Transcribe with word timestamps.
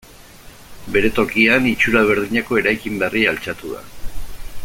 Bere 0.95 1.11
tokian, 1.19 1.67
itxura 1.73 2.03
berdineko 2.13 2.59
eraikin 2.63 2.99
berria 3.05 3.35
altxatu 3.35 3.77
da. 3.77 3.85